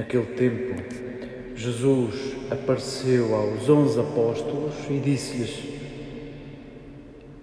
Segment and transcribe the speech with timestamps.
[0.00, 0.82] Naquele tempo,
[1.54, 5.62] Jesus apareceu aos onze apóstolos e disse-lhes: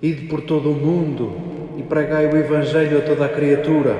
[0.01, 1.33] Ide por todo o mundo
[1.77, 3.95] e pregai o Evangelho a toda a criatura.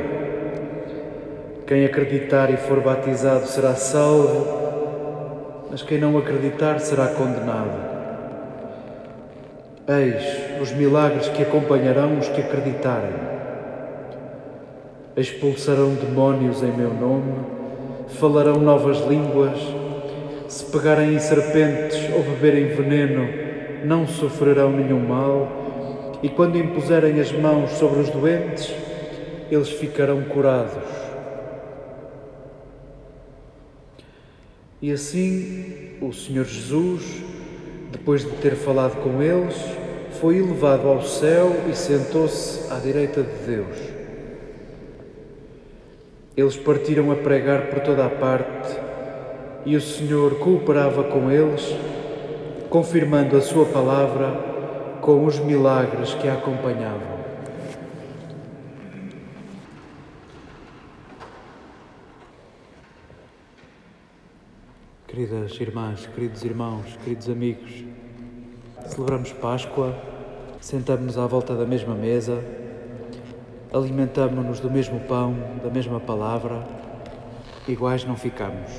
[1.68, 7.79] Quem acreditar e for batizado será salvo, mas quem não acreditar será condenado.
[9.88, 13.13] Eis os milagres que acompanharão os que acreditarem.
[15.16, 17.56] Expulsarão demónios em meu nome,
[18.09, 19.57] falarão novas línguas,
[20.47, 23.28] se pegarem em serpentes ou beberem veneno,
[23.84, 28.73] não sofrerão nenhum mal, e quando impuserem as mãos sobre os doentes,
[29.51, 30.84] eles ficarão curados.
[34.81, 37.24] E assim o Senhor Jesus
[37.91, 39.56] depois de ter falado com eles,
[40.19, 43.97] foi elevado ao céu e sentou-se à direita de Deus.
[46.38, 48.80] Eles partiram a pregar por toda a parte
[49.66, 51.75] e o Senhor cooperava com eles,
[52.70, 57.18] confirmando a sua palavra com os milagres que a acompanhavam.
[65.08, 67.84] Queridas irmãs, queridos irmãos, queridos amigos,
[68.86, 69.96] celebramos Páscoa,
[70.62, 72.44] sentamos-nos à volta da mesma mesa,
[73.77, 76.63] alimentamos-nos do mesmo pão, da mesma palavra,
[77.67, 78.71] iguais não ficamos.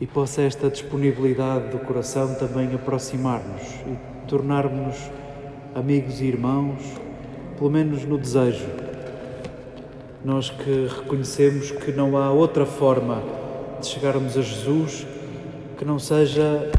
[0.00, 4.96] E possa esta disponibilidade do coração também aproximar-nos e tornar-nos
[5.74, 6.80] amigos e irmãos,
[7.56, 8.66] pelo menos no desejo.
[10.24, 13.22] Nós que reconhecemos que não há outra forma
[13.80, 15.06] de chegarmos a Jesus
[15.76, 16.70] que não seja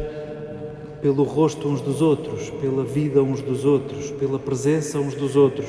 [1.01, 5.67] pelo rosto uns dos outros, pela vida uns dos outros, pela presença uns dos outros,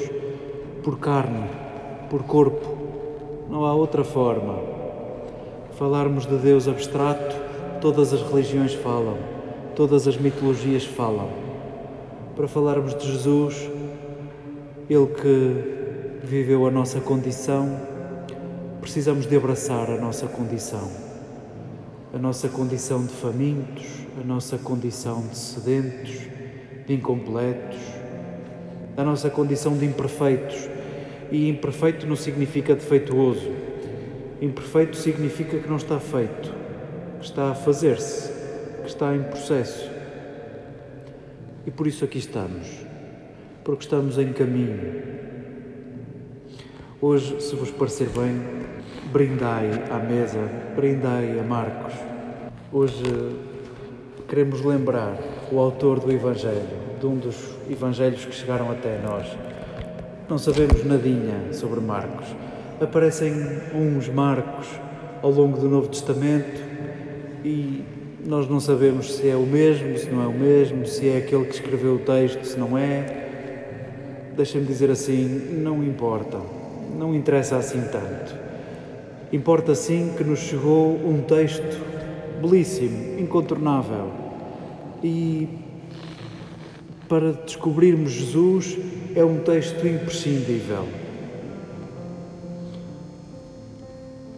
[0.85, 1.49] por carne,
[2.11, 2.77] por corpo.
[3.49, 4.59] Não há outra forma.
[5.79, 7.35] Falarmos de Deus abstrato,
[7.81, 9.17] todas as religiões falam,
[9.75, 11.29] todas as mitologias falam.
[12.37, 13.69] Para falarmos de Jesus,
[14.89, 17.81] Ele que viveu a nossa condição,
[18.81, 21.15] precisamos de abraçar a nossa condição
[22.15, 23.87] a nossa condição de famintos,
[24.21, 26.21] a nossa condição de sedentos,
[26.87, 27.77] de incompletos,
[28.97, 30.69] a nossa condição de imperfeitos.
[31.31, 33.51] E imperfeito não significa defeituoso.
[34.41, 36.53] Imperfeito significa que não está feito,
[37.19, 38.31] que está a fazer-se,
[38.83, 39.91] que está em processo.
[41.67, 42.69] E por isso aqui estamos,
[43.65, 45.03] porque estamos em caminho.
[47.01, 48.41] Hoje, se vos parecer bem,
[49.13, 50.41] brindai à mesa,
[50.77, 51.95] brindai a Marcos.
[52.73, 53.03] Hoje
[54.29, 55.17] queremos lembrar
[55.51, 56.69] o autor do Evangelho,
[56.99, 57.37] de um dos
[57.71, 59.54] Evangelhos que chegaram até nós.
[60.27, 62.27] Não sabemos nadinha sobre Marcos.
[62.81, 63.31] Aparecem
[63.75, 64.67] uns Marcos
[65.23, 66.63] ao longo do Novo Testamento
[67.45, 67.85] e
[68.27, 71.45] nós não sabemos se é o mesmo, se não é o mesmo, se é aquele
[71.45, 74.33] que escreveu o texto, se não é.
[74.35, 76.41] Deixem-me dizer assim, não importa,
[76.99, 78.35] não interessa assim tanto.
[79.31, 81.85] Importa sim que nos chegou um texto
[82.41, 84.11] belíssimo, incontornável.
[85.03, 85.51] E
[87.07, 88.79] para descobrirmos Jesus
[89.17, 90.89] é um texto imprescindível.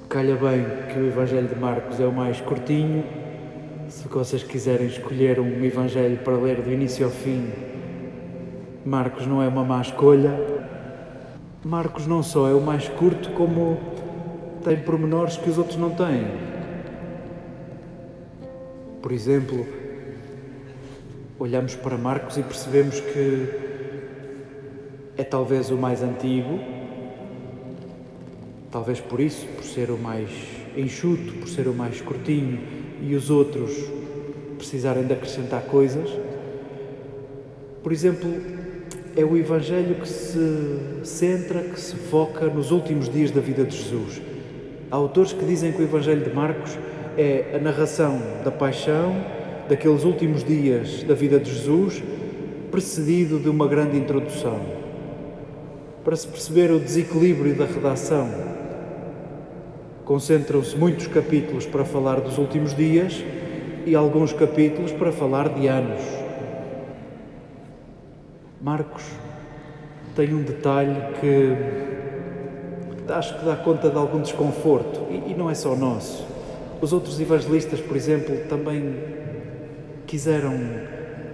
[0.06, 3.02] Calha bem que o Evangelho de Marcos é o mais curtinho.
[3.88, 7.50] Se vocês quiserem escolher um Evangelho para ler do início ao fim,
[8.84, 10.38] Marcos não é uma má escolha.
[11.64, 13.78] Marcos não só é o mais curto, como
[14.62, 16.26] tem pormenores que os outros não têm.
[19.00, 19.66] Por exemplo,
[21.38, 23.75] olhamos para Marcos e percebemos que
[25.16, 26.58] é talvez o mais antigo,
[28.70, 30.28] talvez por isso, por ser o mais
[30.76, 32.58] enxuto, por ser o mais curtinho
[33.00, 33.72] e os outros
[34.58, 36.10] precisarem de acrescentar coisas.
[37.82, 38.28] Por exemplo,
[39.16, 43.76] é o Evangelho que se centra, que se foca nos últimos dias da vida de
[43.76, 44.20] Jesus.
[44.90, 46.78] Há autores que dizem que o Evangelho de Marcos
[47.16, 49.16] é a narração da paixão,
[49.68, 52.02] daqueles últimos dias da vida de Jesus,
[52.70, 54.85] precedido de uma grande introdução.
[56.06, 58.30] Para se perceber o desequilíbrio da redação,
[60.04, 63.24] concentram-se muitos capítulos para falar dos últimos dias
[63.84, 66.00] e alguns capítulos para falar de anos.
[68.62, 69.02] Marcos
[70.14, 71.56] tem um detalhe que
[73.12, 76.24] acho que dá conta de algum desconforto e, e não é só nosso.
[76.80, 78.94] Os outros evangelistas, por exemplo, também
[80.06, 80.54] quiseram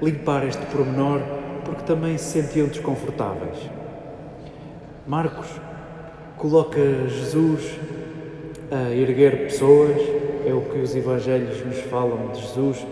[0.00, 1.20] limpar este pormenor
[1.62, 3.81] porque também se sentiam desconfortáveis.
[5.06, 5.48] Marcos
[6.36, 7.76] coloca Jesus
[8.70, 9.96] a erguer pessoas,
[10.46, 12.86] é o que os Evangelhos nos falam de Jesus.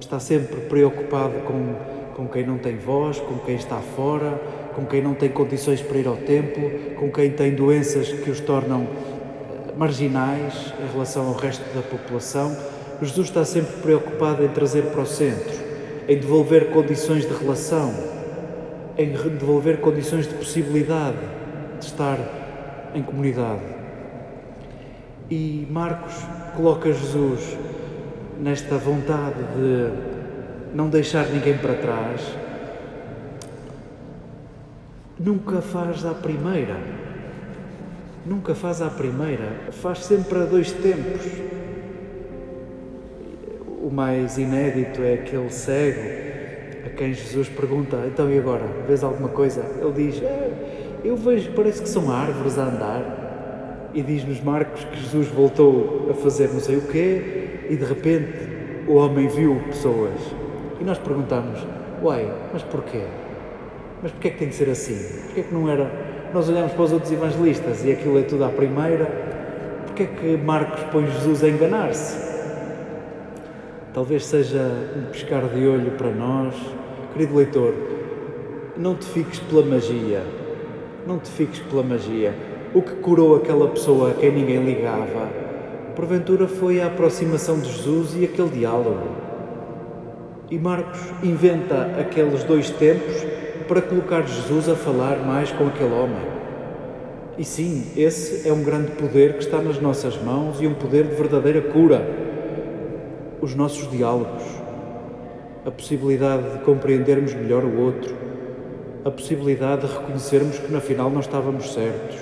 [0.00, 1.74] Está sempre preocupado com,
[2.14, 4.40] com quem não tem voz, com quem está fora,
[4.74, 8.40] com quem não tem condições para ir ao templo, com quem tem doenças que os
[8.40, 12.56] tornam eh, marginais em relação ao resto da população.
[13.02, 15.52] Jesus está sempre preocupado em trazer para o centro,
[16.08, 18.15] em devolver condições de relação,
[18.98, 21.18] em devolver condições de possibilidade
[21.78, 22.18] de estar
[22.94, 23.62] em comunidade.
[25.30, 26.14] E Marcos
[26.56, 27.58] coloca Jesus
[28.40, 32.20] nesta vontade de não deixar ninguém para trás,
[35.18, 36.76] nunca faz à primeira.
[38.24, 41.24] Nunca faz à primeira, faz sempre a dois tempos.
[43.80, 46.26] O mais inédito é aquele cego
[46.86, 48.64] a quem Jesus pergunta: Então e agora?
[48.86, 49.64] Vês alguma coisa?
[49.80, 50.50] Ele diz: é,
[51.04, 53.90] Eu vejo, parece que são árvores a andar.
[53.92, 58.30] E diz-nos Marcos que Jesus voltou a fazer não sei o quê e de repente
[58.86, 60.20] o homem viu pessoas.
[60.80, 61.58] E nós perguntamos:
[62.02, 63.02] Uai, mas porquê?
[64.02, 64.96] Mas porquê é que tem que ser assim?
[65.26, 65.90] Porquê é que não era.
[66.32, 69.06] Nós olhamos para os outros evangelistas e aquilo é tudo à primeira.
[69.86, 72.35] Porquê é que Marcos põe Jesus a enganar-se?
[73.96, 74.60] Talvez seja
[74.94, 76.54] um pescar de olho para nós.
[77.14, 77.72] Querido leitor,
[78.76, 80.22] não te fiques pela magia.
[81.06, 82.34] Não te fiques pela magia.
[82.74, 85.30] O que curou aquela pessoa a quem ninguém ligava,
[85.94, 89.00] porventura foi a aproximação de Jesus e aquele diálogo.
[90.50, 93.24] E Marcos inventa aqueles dois tempos
[93.66, 96.36] para colocar Jesus a falar mais com aquele homem.
[97.38, 101.04] E sim, esse é um grande poder que está nas nossas mãos e um poder
[101.04, 102.25] de verdadeira cura.
[103.40, 104.42] Os nossos diálogos,
[105.66, 108.14] a possibilidade de compreendermos melhor o outro,
[109.04, 112.16] a possibilidade de reconhecermos que na final não estávamos certos,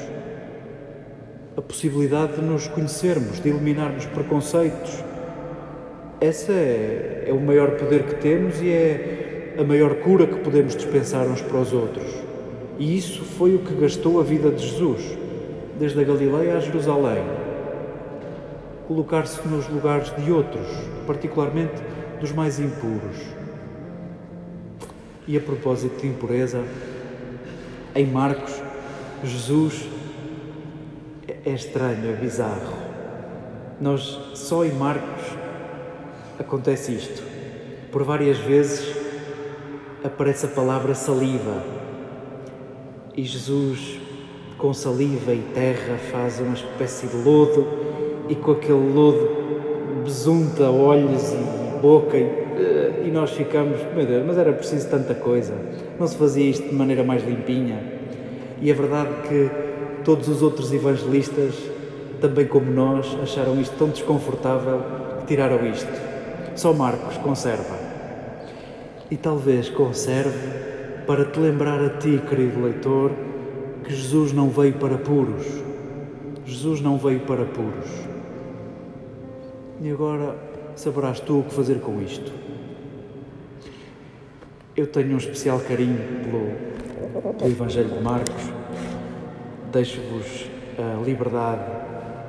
[1.56, 5.04] a possibilidade de nos conhecermos, de eliminarmos preconceitos.
[6.21, 10.75] Esse é, é o maior poder que temos e é a maior cura que podemos
[10.75, 12.12] dispensar uns para os outros.
[12.78, 15.16] E isso foi o que gastou a vida de Jesus,
[15.78, 17.43] desde a Galileia a Jerusalém.
[18.87, 20.67] Colocar-se nos lugares de outros,
[21.07, 21.83] particularmente
[22.21, 23.17] dos mais impuros.
[25.26, 26.62] E a propósito de impureza,
[27.95, 28.61] em Marcos,
[29.23, 29.87] Jesus
[31.26, 32.75] é estranho, é bizarro.
[33.81, 35.23] Nós, só em Marcos,
[36.38, 37.23] acontece isto.
[37.91, 38.95] Por várias vezes
[40.03, 41.62] aparece a palavra saliva.
[43.17, 43.99] E Jesus,
[44.59, 47.93] com saliva e terra, faz uma espécie de lodo
[48.28, 49.28] e com aquele lodo
[50.04, 52.45] besunta olhos e boca e,
[53.04, 55.54] e nós ficamos, meu Deus, mas era preciso tanta coisa.
[55.99, 57.78] Não se fazia isto de maneira mais limpinha.
[58.61, 59.50] E é verdade que
[60.04, 61.54] todos os outros evangelistas,
[62.21, 64.81] também como nós, acharam isto tão desconfortável
[65.21, 65.93] que tiraram isto.
[66.54, 67.85] Só Marcos conserva
[69.11, 70.49] e talvez conserve
[71.07, 73.11] para te lembrar a ti, querido leitor,
[73.85, 75.47] que Jesus não veio para puros.
[76.47, 78.03] Jesus não veio para puros.
[79.81, 80.37] E agora
[80.76, 82.33] saberás tu o que fazer com isto.
[84.76, 88.52] Eu tenho um especial carinho pelo, pelo Evangelho de Marcos.
[89.73, 91.62] Deixo-vos a liberdade,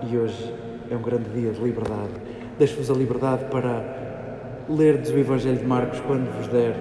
[0.09, 0.53] e hoje
[0.89, 2.13] é um grande dia de liberdade.
[2.57, 6.73] Deixo-vos a liberdade para lerdes o Evangelho de Marcos quando vos der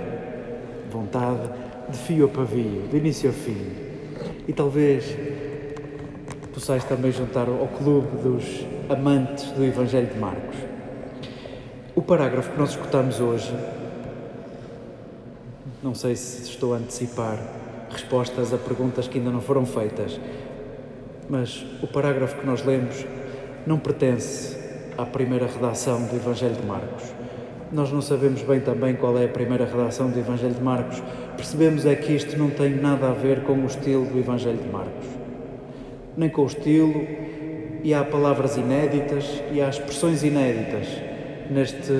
[0.90, 1.50] vontade,
[1.90, 3.66] de fio a pavio, de início a fim.
[4.49, 5.16] E talvez
[6.54, 10.56] possais também juntar ao clube dos amantes do Evangelho de Marcos.
[11.94, 13.52] O parágrafo que nós escutamos hoje,
[15.82, 17.38] não sei se estou a antecipar
[17.90, 20.18] respostas a perguntas que ainda não foram feitas,
[21.28, 23.04] mas o parágrafo que nós lemos
[23.66, 24.56] não pertence
[24.98, 27.14] à primeira redação do Evangelho de Marcos
[27.74, 31.02] nós não sabemos bem também qual é a primeira redação do Evangelho de Marcos.
[31.36, 34.68] Percebemos é que isto não tem nada a ver com o estilo do Evangelho de
[34.68, 35.06] Marcos.
[36.16, 37.04] Nem com o estilo,
[37.84, 40.88] e há palavras inéditas e há expressões inéditas
[41.50, 41.92] neste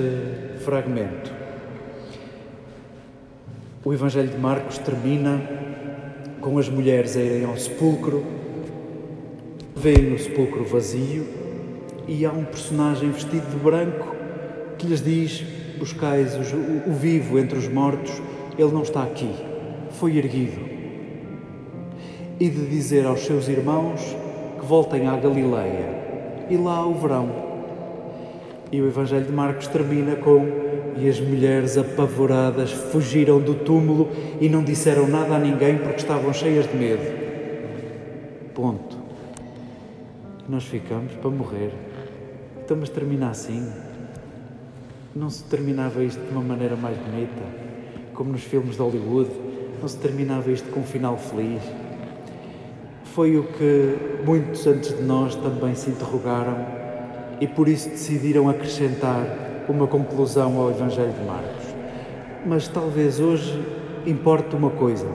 [0.65, 1.31] fragmento.
[3.83, 5.39] O Evangelho de Marcos termina
[6.41, 8.25] com as mulheres a irem ao sepulcro,
[9.75, 11.27] veem o sepulcro vazio
[12.07, 14.15] e há um personagem vestido de branco
[14.79, 15.45] que lhes diz:
[15.77, 18.23] buscais o, o vivo entre os mortos,
[18.57, 19.29] ele não está aqui,
[19.91, 20.65] foi erguido.
[22.39, 24.24] E de dizer aos seus irmãos
[24.65, 27.29] voltem à Galileia, e lá o verão.
[28.71, 30.45] E o Evangelho de Marcos termina com:
[30.97, 34.09] E as mulheres apavoradas fugiram do túmulo
[34.41, 37.25] e não disseram nada a ninguém porque estavam cheias de medo.
[38.53, 38.97] Ponto.
[40.49, 41.71] Nós ficamos para morrer.
[42.63, 43.71] Então, mas termina assim?
[45.15, 47.43] Não se terminava isto de uma maneira mais bonita?
[48.13, 49.29] Como nos filmes de Hollywood?
[49.79, 51.61] Não se terminava isto com um final feliz?
[53.15, 53.95] Foi o que
[54.25, 56.65] muitos antes de nós também se interrogaram
[57.39, 59.25] e por isso decidiram acrescentar
[59.69, 61.63] uma conclusão ao Evangelho de Marcos.
[62.45, 63.57] Mas talvez hoje
[64.05, 65.07] importe uma coisa.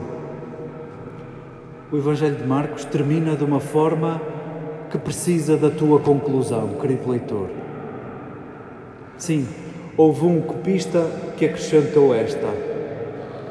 [1.91, 4.19] O Evangelho de Marcos termina de uma forma
[4.89, 7.49] que precisa da tua conclusão, querido leitor.
[9.15, 9.47] Sim,
[9.95, 11.05] houve um copista
[11.37, 12.47] que acrescentou esta.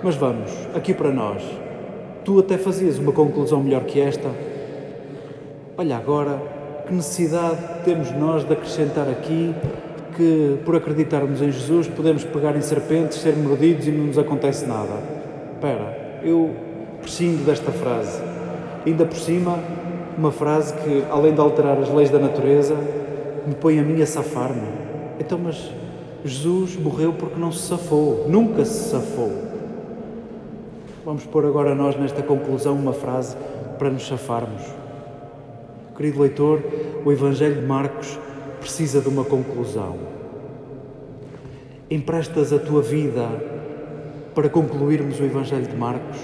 [0.03, 1.60] Mas vamos, aqui para nós.
[2.31, 4.31] Tu até fazias uma conclusão melhor que esta.
[5.77, 6.41] Olha agora,
[6.87, 9.53] que necessidade temos nós de acrescentar aqui
[10.17, 14.65] que, por acreditarmos em Jesus, podemos pegar em serpentes, ser mordidos e não nos acontece
[14.65, 14.93] nada.
[15.55, 16.51] Espera, eu
[17.01, 18.23] prescindo desta frase.
[18.87, 19.59] Ainda por cima,
[20.17, 22.77] uma frase que, além de alterar as leis da natureza,
[23.45, 24.69] me põe a mim a safar-me.
[25.19, 25.69] Então, mas
[26.25, 29.50] Jesus morreu porque não se safou, nunca se safou.
[31.11, 33.37] Vamos pôr agora nós nesta conclusão uma frase
[33.81, 34.63] para nos safarmos.
[35.97, 36.63] Querido leitor,
[37.05, 38.17] o Evangelho de Marcos
[38.61, 39.97] precisa de uma conclusão.
[41.91, 43.27] Emprestas a tua vida
[44.37, 46.17] para concluirmos o Evangelho de Marcos?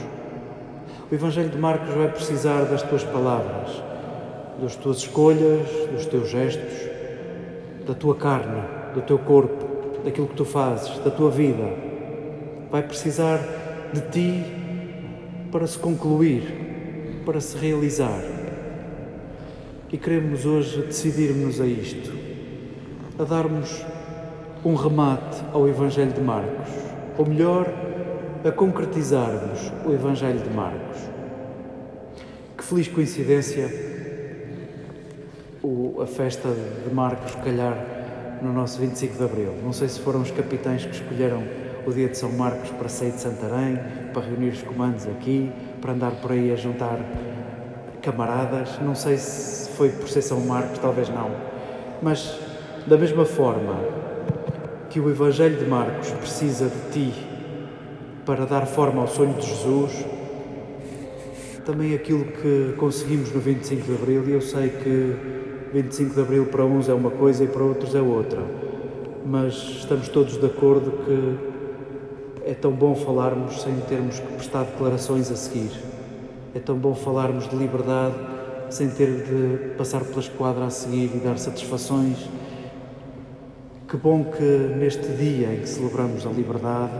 [1.11, 3.83] O Evangelho de Marcos vai precisar das tuas palavras,
[4.63, 6.89] das tuas escolhas, dos teus gestos,
[7.85, 8.63] da tua carne,
[8.95, 9.67] do teu corpo,
[10.05, 11.73] daquilo que tu fazes, da tua vida.
[12.71, 13.41] Vai precisar
[13.93, 14.56] de ti
[15.51, 18.23] para se concluir, para se realizar.
[19.93, 22.13] E queremos hoje decidirmos a isto,
[23.19, 23.85] a darmos
[24.65, 26.69] um remate ao Evangelho de Marcos,
[27.17, 27.67] ou melhor,
[28.45, 30.99] a concretizarmos o Evangelho de Marcos.
[32.57, 33.71] Que feliz coincidência
[35.63, 37.77] o, a festa de Marcos calhar
[38.43, 39.55] no nosso 25 de Abril.
[39.63, 41.43] Não sei se foram os capitães que escolheram
[41.87, 43.79] o dia de São Marcos para sair de Santarém,
[44.13, 45.51] para reunir os comandos aqui,
[45.81, 46.99] para andar por aí a juntar
[48.03, 48.79] camaradas.
[48.81, 51.31] Não sei se foi por ser São Marcos, talvez não.
[52.03, 52.39] Mas,
[52.87, 53.79] da mesma forma
[54.91, 57.27] que o Evangelho de Marcos precisa de ti
[58.25, 60.05] para dar forma ao sonho de Jesus,
[61.65, 65.17] também aquilo que conseguimos no 25 de Abril, e eu sei que
[65.73, 68.41] 25 de Abril para uns é uma coisa e para outros é outra,
[69.25, 71.46] mas estamos todos de acordo que
[72.47, 75.73] é tão bom falarmos sem termos que prestar declarações a seguir.
[76.55, 78.15] É tão bom falarmos de liberdade
[78.71, 82.31] sem ter de passar pela esquadra a seguir e dar satisfações.
[83.89, 84.43] Que bom que
[84.79, 86.93] neste dia em que celebramos a liberdade,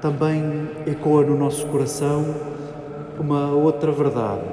[0.00, 2.24] também ecoa no nosso coração
[3.18, 4.44] uma outra verdade.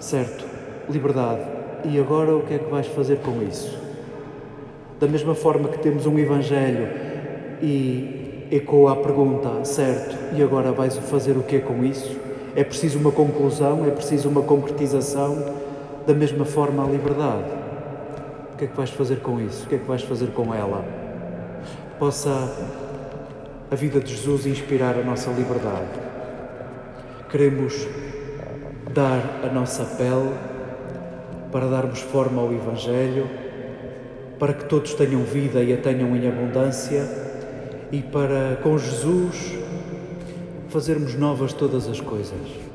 [0.00, 0.44] Certo,
[0.90, 1.40] liberdade.
[1.84, 3.74] E agora o que é que vais fazer com isso?
[5.00, 6.88] Da mesma forma que temos um Evangelho
[7.62, 8.21] e
[8.52, 12.14] ecoa a pergunta, certo, e agora vais fazer o que com isso?
[12.54, 15.42] É preciso uma conclusão, é preciso uma concretização,
[16.06, 17.50] da mesma forma a liberdade.
[18.52, 19.64] O que é que vais fazer com isso?
[19.64, 20.84] O que é que vais fazer com ela?
[21.98, 22.52] Possa
[23.70, 25.88] a vida de Jesus inspirar a nossa liberdade.
[27.30, 27.88] Queremos
[28.92, 30.30] dar a nossa pele
[31.50, 33.26] para darmos forma ao Evangelho,
[34.38, 37.21] para que todos tenham vida e a tenham em abundância
[37.92, 39.52] e para, com Jesus,
[40.70, 42.71] fazermos novas todas as coisas.